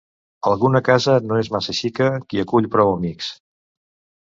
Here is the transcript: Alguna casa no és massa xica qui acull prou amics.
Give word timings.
Alguna 0.51 0.81
casa 0.87 1.17
no 1.25 1.37
és 1.43 1.51
massa 1.57 1.77
xica 1.81 2.09
qui 2.27 2.43
acull 2.47 2.73
prou 2.77 2.95
amics. 2.97 3.31